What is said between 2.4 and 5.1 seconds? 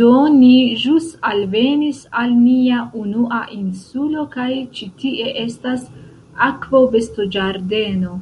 nia unua insulo kaj ĉi